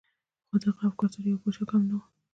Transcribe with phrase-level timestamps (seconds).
[0.47, 2.03] خو د هغه افکار تر يوه پاچا کم نه وو.